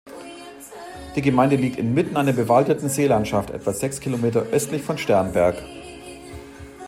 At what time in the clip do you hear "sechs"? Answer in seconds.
3.71-3.99